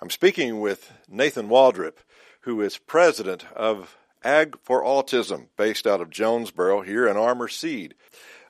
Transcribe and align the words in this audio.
I'm 0.00 0.10
speaking 0.10 0.60
with 0.60 0.92
Nathan 1.08 1.48
Waldrip, 1.48 1.94
who 2.42 2.60
is 2.60 2.78
president 2.78 3.44
of 3.56 3.96
Ag 4.22 4.56
for 4.62 4.84
Autism, 4.84 5.48
based 5.56 5.88
out 5.88 6.00
of 6.00 6.08
Jonesboro 6.08 6.82
here 6.82 7.08
in 7.08 7.16
Armor 7.16 7.48
Seed. 7.48 7.96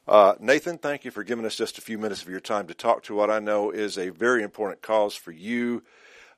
Uh, 0.07 0.35
Nathan, 0.41 0.77
thank 0.77 1.07
you 1.07 1.11
for 1.11 1.25
giving 1.25 1.47
us 1.47 1.57
just 1.57 1.79
a 1.79 1.83
few 1.83 1.97
minutes 1.97 2.21
of 2.21 2.29
your 2.29 2.41
time 2.41 2.67
to 2.67 2.75
talk 2.75 3.03
to 3.05 3.15
what 3.15 3.31
I 3.31 3.39
know 3.39 3.71
is 3.71 3.97
a 3.97 4.11
very 4.11 4.43
important 4.43 4.83
cause 4.83 5.15
for 5.15 5.33
you 5.33 5.83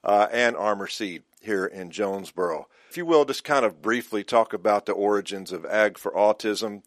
uh, 0.05 0.29
and 0.31 0.57
Armor 0.57 0.87
Seed 0.87 1.25
here 1.41 1.67
in 1.67 1.91
Jonesboro. 1.91 2.69
If 2.89 2.97
you 2.97 3.05
will, 3.05 3.25
just 3.25 3.43
kind 3.43 3.65
of 3.65 3.83
briefly 3.83 4.23
talk 4.23 4.53
about 4.53 4.87
the 4.87 4.93
origins 4.93 5.51
of 5.51 5.67
Ag 5.67 5.99
for 5.99 6.13
Autism. 6.13 6.85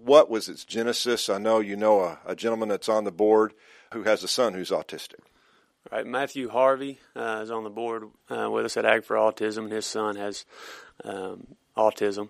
What 0.00 0.30
was 0.30 0.48
its 0.48 0.64
genesis? 0.64 1.28
I 1.28 1.38
know 1.38 1.58
you 1.58 1.74
know 1.74 2.00
a, 2.00 2.18
a 2.24 2.36
gentleman 2.36 2.68
that's 2.68 2.88
on 2.88 3.02
the 3.02 3.10
board 3.10 3.54
who 3.92 4.04
has 4.04 4.22
a 4.22 4.28
son 4.28 4.54
who's 4.54 4.70
autistic. 4.70 5.18
Right, 5.88 6.06
Matthew 6.06 6.50
Harvey 6.50 6.98
uh, 7.16 7.40
is 7.42 7.50
on 7.50 7.64
the 7.64 7.70
board 7.70 8.04
uh, 8.28 8.50
with 8.50 8.66
us 8.66 8.76
at 8.76 8.84
Ag 8.84 9.02
for 9.02 9.16
Autism, 9.16 9.64
and 9.64 9.72
his 9.72 9.86
son 9.86 10.14
has 10.16 10.44
um, 11.04 11.46
autism, 11.74 12.28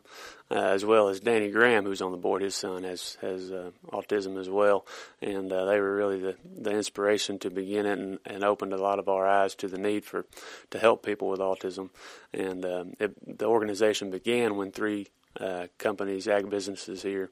uh, 0.51 0.55
as 0.55 0.85
well 0.85 1.09
as 1.09 1.19
Danny 1.19 1.51
Graham, 1.51 1.85
who's 1.85 2.01
on 2.01 2.13
the 2.13 2.17
board. 2.17 2.43
His 2.43 2.55
son 2.55 2.85
has 2.85 3.19
has 3.21 3.51
uh, 3.51 3.73
autism 3.89 4.39
as 4.39 4.49
well, 4.49 4.87
and 5.21 5.53
uh, 5.53 5.65
they 5.65 5.81
were 5.81 5.97
really 5.97 6.21
the, 6.21 6.37
the 6.45 6.71
inspiration 6.71 7.41
to 7.41 7.51
begin 7.51 7.87
it, 7.87 7.99
and, 7.99 8.19
and 8.25 8.45
opened 8.45 8.73
a 8.73 8.81
lot 8.81 9.01
of 9.01 9.09
our 9.09 9.27
eyes 9.27 9.57
to 9.57 9.69
the 9.69 9.79
need 9.79 10.05
for 10.05 10.25
to 10.71 10.79
help 10.79 11.05
people 11.05 11.29
with 11.29 11.41
autism. 11.41 11.91
And 12.33 12.65
um, 12.65 12.95
it, 13.01 13.39
the 13.39 13.47
organization 13.47 14.13
began 14.13 14.57
when 14.57 14.71
three 14.71 15.09
uh, 15.41 15.67
companies, 15.79 16.29
ag 16.29 16.49
businesses 16.51 17.03
here 17.03 17.31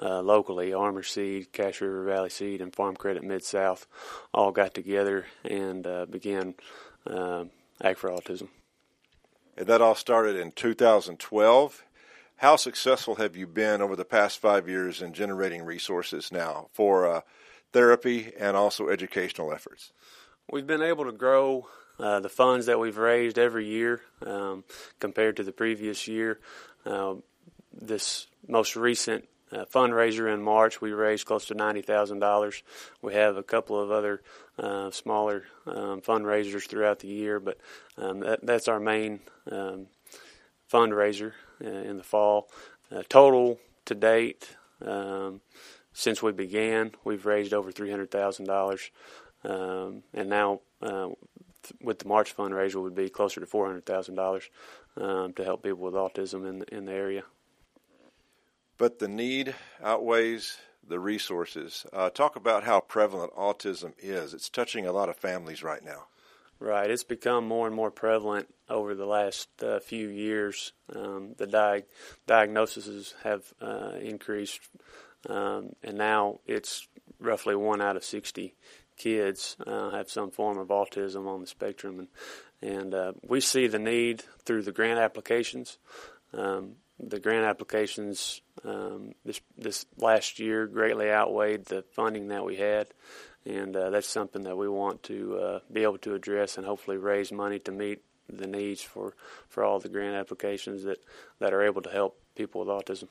uh, 0.00 0.22
locally, 0.22 0.72
Armor 0.72 1.02
Seed, 1.02 1.52
Cache 1.52 1.80
River 1.80 2.04
Valley 2.04 2.30
Seed, 2.30 2.60
and 2.60 2.74
Farm 2.74 2.96
Credit 2.96 3.22
Mid 3.22 3.44
South, 3.44 3.86
all 4.32 4.52
got 4.52 4.74
together 4.74 5.26
and 5.44 5.86
uh, 5.86 6.06
began 6.06 6.54
Ag 7.06 7.96
for 7.96 8.10
Autism. 8.10 8.48
And 9.56 9.66
that 9.66 9.82
all 9.82 9.94
started 9.94 10.36
in 10.36 10.52
2012. 10.52 11.84
How 12.36 12.56
successful 12.56 13.16
have 13.16 13.36
you 13.36 13.46
been 13.46 13.80
over 13.80 13.94
the 13.94 14.04
past 14.04 14.40
five 14.40 14.68
years 14.68 15.00
in 15.00 15.12
generating 15.12 15.62
resources 15.62 16.32
now 16.32 16.68
for 16.72 17.06
uh, 17.06 17.20
therapy 17.72 18.32
and 18.38 18.56
also 18.56 18.88
educational 18.88 19.52
efforts? 19.52 19.92
We've 20.50 20.66
been 20.66 20.82
able 20.82 21.04
to 21.04 21.12
grow 21.12 21.68
uh, 22.00 22.20
the 22.20 22.28
funds 22.28 22.66
that 22.66 22.80
we've 22.80 22.96
raised 22.96 23.38
every 23.38 23.66
year 23.66 24.00
um, 24.26 24.64
compared 24.98 25.36
to 25.36 25.44
the 25.44 25.52
previous 25.52 26.08
year. 26.08 26.40
Uh, 26.84 27.14
this 27.72 28.26
most 28.46 28.76
recent 28.76 29.28
uh, 29.52 29.64
fundraiser 29.66 30.32
in 30.32 30.42
March, 30.42 30.80
we 30.80 30.92
raised 30.92 31.26
close 31.26 31.46
to 31.46 31.54
ninety 31.54 31.82
thousand 31.82 32.20
dollars. 32.20 32.62
We 33.02 33.14
have 33.14 33.36
a 33.36 33.42
couple 33.42 33.80
of 33.80 33.90
other 33.90 34.22
uh, 34.58 34.90
smaller 34.90 35.44
um, 35.66 36.00
fundraisers 36.00 36.68
throughout 36.68 37.00
the 37.00 37.08
year, 37.08 37.40
but 37.40 37.58
um, 37.98 38.20
that, 38.20 38.44
that's 38.44 38.68
our 38.68 38.80
main 38.80 39.20
um, 39.50 39.88
fundraiser 40.72 41.32
uh, 41.62 41.68
in 41.68 41.98
the 41.98 42.02
fall. 42.02 42.48
Uh, 42.90 43.02
total 43.08 43.58
to 43.84 43.94
date, 43.94 44.56
um, 44.84 45.40
since 45.92 46.22
we 46.22 46.32
began, 46.32 46.92
we've 47.04 47.26
raised 47.26 47.52
over 47.52 47.70
three 47.70 47.90
hundred 47.90 48.10
thousand 48.10 48.46
dollars, 48.46 48.90
um, 49.44 50.02
and 50.14 50.28
now 50.28 50.60
uh, 50.80 51.08
with 51.80 51.98
the 51.98 52.08
March 52.08 52.34
fundraiser 52.36 52.82
would 52.82 52.94
be 52.94 53.08
closer 53.08 53.40
to 53.40 53.46
four 53.46 53.66
hundred 53.66 53.84
thousand 53.84 54.14
dollars 54.14 54.48
um, 54.96 55.32
to 55.34 55.44
help 55.44 55.62
people 55.62 55.84
with 55.84 55.94
autism 55.94 56.48
in 56.48 56.58
the, 56.60 56.74
in 56.74 56.84
the 56.86 56.92
area. 56.92 57.22
But 58.82 58.98
the 58.98 59.06
need 59.06 59.54
outweighs 59.80 60.58
the 60.84 60.98
resources. 60.98 61.86
Uh, 61.92 62.10
talk 62.10 62.34
about 62.34 62.64
how 62.64 62.80
prevalent 62.80 63.32
autism 63.36 63.92
is. 64.00 64.34
It's 64.34 64.48
touching 64.48 64.86
a 64.86 64.90
lot 64.90 65.08
of 65.08 65.14
families 65.14 65.62
right 65.62 65.84
now. 65.84 66.06
Right, 66.58 66.90
it's 66.90 67.04
become 67.04 67.46
more 67.46 67.68
and 67.68 67.76
more 67.76 67.92
prevalent 67.92 68.52
over 68.68 68.96
the 68.96 69.06
last 69.06 69.50
uh, 69.62 69.78
few 69.78 70.08
years. 70.08 70.72
Um, 70.92 71.36
the 71.38 71.46
di- 71.46 71.84
diagnoses 72.26 73.14
have 73.22 73.54
uh, 73.60 73.92
increased, 74.00 74.62
um, 75.28 75.76
and 75.84 75.96
now 75.96 76.40
it's 76.44 76.88
roughly 77.20 77.54
one 77.54 77.80
out 77.80 77.94
of 77.94 78.02
60 78.02 78.52
kids 78.96 79.56
uh, 79.64 79.90
have 79.90 80.10
some 80.10 80.32
form 80.32 80.58
of 80.58 80.68
autism 80.68 81.28
on 81.28 81.40
the 81.40 81.46
spectrum, 81.46 82.00
and 82.00 82.08
and 82.60 82.94
uh, 82.94 83.12
we 83.22 83.40
see 83.40 83.68
the 83.68 83.78
need 83.78 84.24
through 84.44 84.62
the 84.62 84.72
grant 84.72 84.98
applications. 84.98 85.78
Um, 86.32 86.78
the 87.02 87.20
grant 87.20 87.44
applications 87.44 88.40
um, 88.64 89.14
this 89.24 89.40
this 89.58 89.86
last 89.98 90.38
year 90.38 90.66
greatly 90.66 91.10
outweighed 91.10 91.66
the 91.66 91.82
funding 91.92 92.28
that 92.28 92.44
we 92.44 92.56
had, 92.56 92.88
and 93.44 93.76
uh, 93.76 93.90
that's 93.90 94.08
something 94.08 94.44
that 94.44 94.56
we 94.56 94.68
want 94.68 95.02
to 95.04 95.38
uh, 95.38 95.60
be 95.72 95.82
able 95.82 95.98
to 95.98 96.14
address 96.14 96.56
and 96.56 96.66
hopefully 96.66 96.96
raise 96.96 97.32
money 97.32 97.58
to 97.60 97.72
meet 97.72 98.02
the 98.28 98.46
needs 98.46 98.82
for, 98.82 99.14
for 99.48 99.64
all 99.64 99.78
the 99.78 99.88
grant 99.88 100.14
applications 100.14 100.84
that, 100.84 100.98
that 101.38 101.52
are 101.52 101.62
able 101.62 101.82
to 101.82 101.90
help 101.90 102.18
people 102.34 102.64
with 102.64 102.68
autism. 102.68 103.08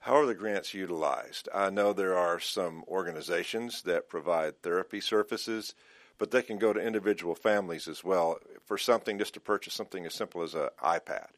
How 0.00 0.16
are 0.16 0.26
the 0.26 0.34
grants 0.34 0.72
utilized? 0.72 1.48
I 1.54 1.70
know 1.70 1.92
there 1.92 2.16
are 2.16 2.40
some 2.40 2.84
organizations 2.88 3.82
that 3.82 4.08
provide 4.08 4.62
therapy 4.62 5.00
services, 5.00 5.74
but 6.18 6.30
they 6.30 6.42
can 6.42 6.58
go 6.58 6.72
to 6.72 6.80
individual 6.80 7.34
families 7.34 7.86
as 7.86 8.02
well 8.02 8.38
for 8.64 8.78
something 8.78 9.18
just 9.18 9.34
to 9.34 9.40
purchase 9.40 9.74
something 9.74 10.06
as 10.06 10.14
simple 10.14 10.42
as 10.42 10.54
an 10.54 10.68
iPad. 10.82 11.28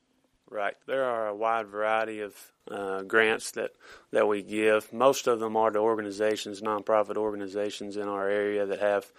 Right. 0.52 0.74
There 0.86 1.04
are 1.04 1.28
a 1.28 1.34
wide 1.34 1.68
variety 1.68 2.20
of 2.20 2.34
uh, 2.70 3.04
grants 3.04 3.52
that, 3.52 3.70
that 4.10 4.28
we 4.28 4.42
give. 4.42 4.92
Most 4.92 5.26
of 5.26 5.40
them 5.40 5.56
are 5.56 5.70
to 5.70 5.78
organizations, 5.78 6.60
nonprofit 6.60 7.16
organizations 7.16 7.96
in 7.96 8.06
our 8.06 8.28
area 8.28 8.66
that 8.66 8.78
have 8.78 9.10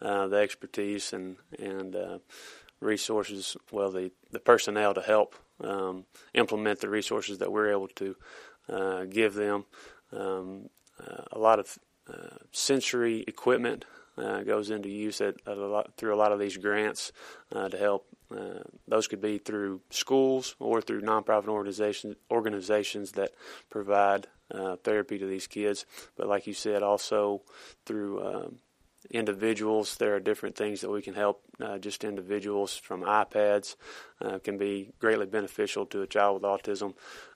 uh, 0.00 0.28
the 0.28 0.36
expertise 0.36 1.12
and 1.12 1.38
and 1.58 1.96
uh, 1.96 2.18
resources. 2.78 3.56
Well, 3.72 3.90
the 3.90 4.12
the 4.30 4.38
personnel 4.38 4.94
to 4.94 5.00
help 5.00 5.34
um, 5.60 6.04
implement 6.34 6.78
the 6.78 6.88
resources 6.88 7.38
that 7.38 7.50
we're 7.50 7.72
able 7.72 7.88
to 7.88 8.16
uh, 8.68 9.04
give 9.06 9.34
them. 9.34 9.64
Um, 10.12 10.70
uh, 11.00 11.24
a 11.32 11.38
lot 11.38 11.58
of 11.58 11.78
uh, 12.08 12.36
sensory 12.52 13.24
equipment 13.26 13.86
uh, 14.18 14.42
goes 14.42 14.70
into 14.70 14.88
use 14.88 15.20
at, 15.20 15.34
at 15.46 15.58
a 15.58 15.66
lot, 15.66 15.92
through 15.96 16.14
a 16.14 16.16
lot 16.16 16.32
of 16.32 16.38
these 16.38 16.56
grants 16.56 17.12
uh, 17.52 17.68
to 17.68 17.76
help. 17.76 18.06
Uh, 18.30 18.60
those 18.88 19.06
could 19.06 19.20
be 19.20 19.38
through 19.38 19.80
schools 19.90 20.56
or 20.58 20.80
through 20.80 21.00
nonprofit 21.00 21.48
organizations 21.48 22.16
organizations 22.30 23.12
that 23.12 23.30
provide 23.70 24.26
uh, 24.50 24.76
therapy 24.82 25.18
to 25.18 25.26
these 25.26 25.46
kids. 25.46 25.86
But 26.16 26.26
like 26.26 26.46
you 26.46 26.54
said, 26.54 26.82
also 26.82 27.42
through 27.84 28.24
um, 28.26 28.58
individuals, 29.10 29.96
there 29.96 30.14
are 30.14 30.20
different 30.20 30.56
things 30.56 30.80
that 30.80 30.90
we 30.90 31.02
can 31.02 31.14
help 31.14 31.42
uh, 31.60 31.78
just 31.78 32.04
individuals 32.04 32.76
from 32.76 33.02
iPads 33.02 33.76
uh, 34.20 34.38
can 34.38 34.58
be 34.58 34.92
greatly 34.98 35.26
beneficial 35.26 35.86
to 35.86 36.02
a 36.02 36.06
child 36.06 36.34
with 36.34 36.42
autism. 36.42 36.94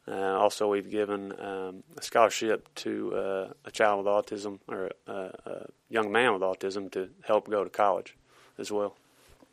Uh, 0.09 0.39
also, 0.39 0.69
we've 0.69 0.91
given 0.91 1.33
um, 1.41 1.83
a 1.97 2.03
scholarship 2.03 2.69
to 2.75 3.15
uh, 3.15 3.53
a 3.65 3.71
child 3.71 4.05
with 4.05 4.13
autism 4.13 4.59
or 4.69 4.91
a, 5.07 5.13
a, 5.13 5.67
young 5.91 6.11
man 6.11 6.33
with 6.33 6.43
autism 6.43 6.91
to 6.93 7.11
help 7.27 7.51
go 7.51 7.65
to 7.65 7.71
college 7.71 8.17
as 8.57 8.73
well. 8.73 8.97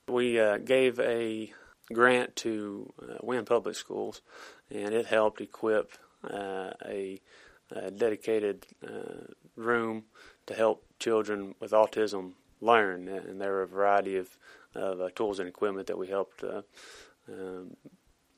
We 0.07 0.39
uh, 0.39 0.59
gave 0.59 0.99
a 0.99 1.51
grant 1.91 2.35
to 2.37 2.93
uh, 3.01 3.17
Wynne 3.21 3.45
Public 3.45 3.75
Schools, 3.75 4.21
and 4.71 4.93
it 4.93 5.07
helped 5.07 5.41
equip 5.41 5.93
a, 6.23 7.19
a, 7.71 7.91
dedicated 7.91 8.65
room 9.55 10.03
to 10.45 10.53
help 10.53 10.85
children 10.99 11.55
with 11.59 11.71
autism 11.71 12.33
learn. 12.61 13.07
And 13.07 13.39
there 13.39 13.55
are 13.55 13.63
a 13.63 13.67
variety 13.67 14.17
of, 14.17 14.37
of 14.73 15.01
uh, 15.01 15.09
tools 15.15 15.39
and 15.39 15.47
equipment 15.47 15.87
that 15.87 15.97
we 15.97 16.07
helped 16.07 16.43
uh, 16.43 16.61
um, 17.29 17.75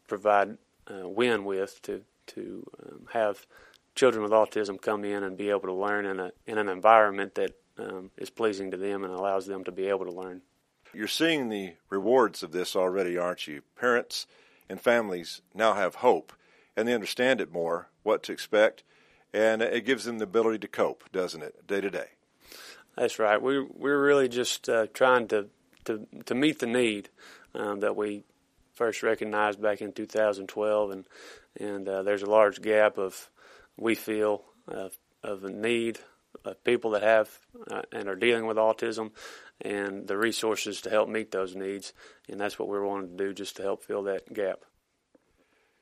provide 0.08 0.58
uh, 0.88 1.08
Wynne 1.08 1.46
with 1.46 1.82
to 1.84 2.02
to 2.26 2.64
um, 2.84 3.08
have 3.14 3.46
children 3.96 4.22
with 4.22 4.32
autism 4.32 4.80
come 4.80 5.04
in 5.04 5.24
and 5.24 5.36
be 5.36 5.50
able 5.50 5.62
to 5.62 5.74
learn 5.74 6.06
in 6.06 6.20
a 6.20 6.32
in 6.48 6.58
an 6.58 6.70
environment 6.70 7.36
that 7.36 7.56
um, 7.80 8.12
is 8.18 8.30
pleasing 8.30 8.72
to 8.72 8.78
them 8.78 9.04
and 9.04 9.14
allows 9.14 9.46
them 9.46 9.64
to 9.64 9.72
be 9.72 9.88
able 9.88 10.06
to 10.06 10.12
learn. 10.12 10.42
You're 10.94 11.08
seeing 11.08 11.50
the 11.50 11.74
rewards 11.90 12.44
of 12.44 12.52
this 12.52 12.76
already, 12.76 13.18
aren't 13.18 13.48
you? 13.48 13.62
Parents 13.80 14.26
and 14.68 14.82
families 14.82 15.42
now 15.54 15.74
have 15.74 15.96
hope 15.96 16.34
and 16.80 16.88
they 16.88 16.94
understand 16.94 17.42
it 17.42 17.52
more, 17.52 17.90
what 18.04 18.24
to 18.24 18.32
expect, 18.32 18.84
and 19.34 19.62
it 19.62 19.84
gives 19.84 20.06
them 20.06 20.18
the 20.18 20.24
ability 20.24 20.60
to 20.60 20.68
cope, 20.70 21.04
doesn't 21.12 21.44
it, 21.44 21.68
day 21.68 21.82
to 21.82 21.90
day? 21.90 22.08
That's 22.96 23.20
right. 23.20 23.42
We 23.42 23.62
we're 23.62 24.02
really 24.02 24.30
just 24.30 24.70
uh, 24.70 24.88
trying 24.94 25.28
to, 25.28 25.48
to 25.84 26.08
to 26.26 26.34
meet 26.34 26.60
the 26.60 26.68
need 26.68 27.10
um, 27.54 27.82
that 27.82 27.98
we 27.98 28.24
first 28.74 29.04
recognized 29.04 29.62
back 29.62 29.82
in 29.82 29.92
2012, 29.92 30.92
and 30.92 31.06
and 31.60 31.90
uh, 31.90 32.04
there's 32.04 32.24
a 32.24 32.30
large 32.30 32.62
gap 32.62 32.98
of 32.98 33.30
we 33.76 33.94
feel 33.94 34.46
uh, 34.70 34.88
of 35.22 35.44
a 35.44 35.52
need 35.52 36.00
of 36.46 36.64
people 36.64 36.92
that 36.92 37.04
have 37.04 37.40
uh, 37.70 37.82
and 37.92 38.08
are 38.08 38.16
dealing 38.16 38.46
with 38.46 38.58
autism, 38.58 39.12
and 39.62 40.08
the 40.08 40.18
resources 40.18 40.82
to 40.82 40.90
help 40.90 41.10
meet 41.10 41.32
those 41.32 41.56
needs, 41.56 41.94
and 42.30 42.40
that's 42.40 42.58
what 42.58 42.68
we're 42.68 42.86
wanting 42.86 43.18
to 43.18 43.24
do, 43.26 43.34
just 43.34 43.56
to 43.58 43.64
help 43.64 43.84
fill 43.84 44.04
that 44.04 44.34
gap. 44.34 44.60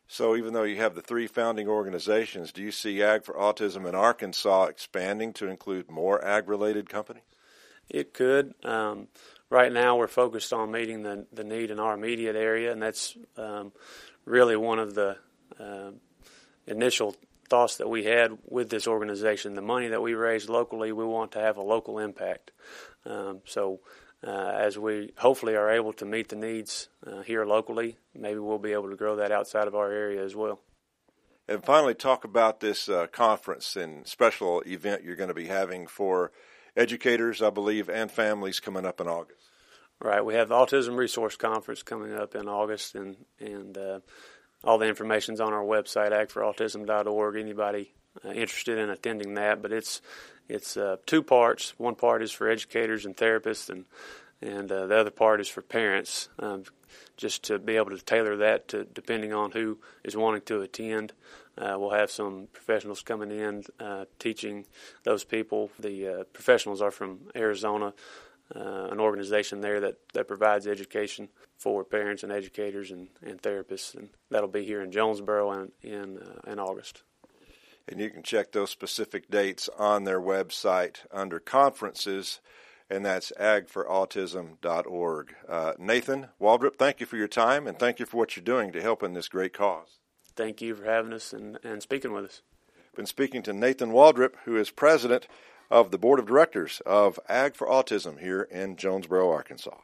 So, 0.08 0.38
even 0.38 0.54
though 0.54 0.64
you 0.64 0.78
have 0.78 0.96
the 0.96 1.02
three 1.02 1.28
founding 1.28 1.68
organizations, 1.68 2.54
do 2.54 2.62
you 2.62 2.72
see 2.72 3.04
Ag 3.04 3.26
for 3.26 3.34
Autism 3.34 3.86
in 3.86 3.94
Arkansas 3.94 4.66
expanding 4.66 5.34
to 5.34 5.48
include 5.48 5.92
more 5.92 6.24
ag 6.24 6.48
related 6.48 6.90
companies? 6.90 7.24
It 7.90 8.14
could. 8.14 8.54
Um, 8.64 9.08
right 9.50 9.72
now 9.72 9.98
we're 9.98 10.08
focused 10.08 10.54
on 10.54 10.72
meeting 10.72 11.04
the, 11.04 11.26
the 11.34 11.44
need 11.44 11.72
in 11.72 11.80
our 11.80 11.94
immediate 11.94 12.36
area, 12.36 12.72
and 12.72 12.82
that's 12.82 13.18
um, 13.38 13.74
really 14.26 14.56
one 14.56 14.80
of 14.80 14.96
the 14.96 15.18
uh, 15.60 15.92
initial 16.68 17.16
thoughts 17.50 17.78
that 17.78 17.90
we 17.90 18.04
had 18.04 18.38
with 18.46 18.70
this 18.70 18.88
organization. 18.88 19.54
The 19.54 19.62
money 19.62 19.88
that 19.90 20.02
we 20.02 20.14
raise 20.14 20.50
locally, 20.50 20.92
we 20.92 21.06
want 21.06 21.32
to 21.34 21.40
have 21.40 21.58
a 21.58 21.62
local 21.62 22.00
impact. 22.00 22.52
Um, 23.06 23.42
so, 23.46 23.80
uh, 24.26 24.30
as 24.30 24.78
we 24.78 25.14
hopefully 25.18 25.56
are 25.56 25.70
able 25.70 25.94
to 25.94 26.06
meet 26.06 26.30
the 26.30 26.36
needs 26.36 26.90
uh, 27.06 27.22
here 27.22 27.46
locally, 27.46 27.98
maybe 28.16 28.40
we'll 28.40 28.58
be 28.58 28.74
able 28.74 28.90
to 28.90 28.96
grow 28.96 29.16
that 29.18 29.32
outside 29.32 29.68
of 29.68 29.76
our 29.76 29.92
area 29.92 30.24
as 30.24 30.36
well. 30.36 30.60
And 31.48 31.64
finally, 31.64 31.94
talk 31.94 32.26
about 32.26 32.60
this 32.60 32.90
uh, 32.90 33.08
conference 33.08 33.76
and 33.76 34.06
special 34.06 34.62
event 34.62 35.04
you're 35.04 35.16
going 35.16 35.30
to 35.30 35.34
be 35.34 35.48
having 35.48 35.88
for 35.88 36.32
educators, 36.76 37.42
I 37.42 37.52
believe, 37.52 37.90
and 37.90 38.12
families 38.12 38.60
coming 38.60 38.86
up 38.86 39.00
in 39.00 39.08
August. 39.08 39.44
Right. 40.00 40.24
We 40.24 40.36
have 40.36 40.50
the 40.50 40.56
Autism 40.56 40.96
Resource 40.96 41.36
Conference 41.36 41.82
coming 41.82 42.14
up 42.14 42.36
in 42.36 42.48
August, 42.48 42.96
and 42.96 43.16
and 43.40 43.78
uh, 43.78 44.00
all 44.64 44.78
the 44.78 44.88
information's 44.88 45.40
on 45.40 45.54
our 45.54 45.64
website, 45.64 46.12
agforautism.org. 46.12 47.36
Anybody 47.36 47.94
uh, 48.26 48.30
interested 48.30 48.78
in 48.78 48.90
attending 48.90 49.36
that? 49.36 49.62
But 49.62 49.72
it's 49.72 50.02
it's 50.50 50.78
uh, 50.78 50.98
two 51.06 51.24
parts. 51.24 51.74
One 51.78 51.96
part 51.96 52.22
is 52.24 52.32
for 52.32 52.50
educators 52.50 53.06
and 53.06 53.16
therapists, 53.16 53.70
and 53.70 53.86
and 54.42 54.72
uh, 54.72 54.88
the 54.88 54.98
other 54.98 55.12
part 55.12 55.42
is 55.42 55.48
for 55.48 55.62
parents. 55.62 56.30
Um, 56.40 56.64
just 57.18 57.44
to 57.44 57.60
be 57.60 57.76
able 57.76 57.90
to 57.92 57.98
tailor 57.98 58.38
that 58.38 58.68
to 58.70 58.86
depending 58.86 59.34
on 59.34 59.52
who 59.52 59.80
is 60.04 60.16
wanting 60.16 60.42
to 60.42 60.62
attend. 60.62 61.14
Uh, 61.58 61.76
we'll 61.78 61.90
have 61.90 62.12
some 62.12 62.48
professionals 62.54 63.02
coming 63.02 63.32
in 63.32 63.64
uh, 63.80 64.06
teaching 64.20 64.66
those 65.04 65.24
people. 65.24 65.72
The 65.80 66.08
uh, 66.08 66.24
professionals 66.26 66.82
are 66.82 66.92
from 66.92 67.20
Arizona, 67.36 67.94
uh, 68.56 68.88
an 68.92 69.00
organization 69.00 69.62
there 69.62 69.80
that, 69.80 69.96
that 70.14 70.28
provides 70.28 70.68
education 70.68 71.30
for 71.58 71.84
parents 71.84 72.24
and 72.24 72.32
educators 72.32 72.92
and, 72.92 73.10
and 73.22 73.42
therapists, 73.42 73.96
and 73.96 74.10
that'll 74.30 74.48
be 74.48 74.64
here 74.64 74.82
in 74.82 74.92
Jonesboro 74.92 75.52
in 75.52 75.72
in, 75.82 76.18
uh, 76.20 76.52
in 76.52 76.60
August. 76.60 77.04
And 77.88 78.00
you 78.00 78.10
can 78.10 78.24
check 78.24 78.52
those 78.52 78.70
specific 78.70 79.30
dates 79.30 79.70
on 79.78 80.04
their 80.04 80.20
website 80.20 80.98
under 81.12 81.40
conferences 81.40 82.42
and 82.90 83.06
that's 83.06 83.32
agforautism.org. 83.40 85.36
Uh, 85.48 85.74
Nathan 85.78 86.28
Waldrop, 86.42 86.76
thank 86.78 87.00
you 87.00 87.06
for 87.06 87.18
your 87.18 87.28
time 87.28 87.68
and 87.68 87.78
thank 87.78 88.00
you 88.00 88.06
for 88.06 88.18
what 88.18 88.36
you're 88.36 88.44
doing 88.44 88.72
to 88.72 88.82
help 88.82 89.04
in 89.04 89.14
this 89.14 89.28
great 89.28 89.54
cause. 89.54 90.00
Thank 90.36 90.62
you 90.62 90.76
for 90.76 90.86
having 90.86 91.14
us 91.14 91.34
and, 91.34 91.60
and 91.64 91.82
speaking 91.82 92.14
with 92.14 92.26
us. 92.26 92.42
Been 92.96 93.06
speaking 93.06 93.44
to 93.44 93.54
Nathan 93.54 93.92
Waldrop, 93.92 94.34
who 94.46 94.58
is 94.58 94.72
president 94.72 95.28
of 95.70 95.92
the 95.92 95.98
board 95.98 96.20
of 96.20 96.26
directors 96.26 96.82
of 96.86 97.20
Ag 97.28 97.56
for 97.56 97.68
Autism 97.68 98.20
here 98.20 98.44
in 98.44 98.76
Jonesboro, 98.76 99.30
Arkansas. 99.30 99.78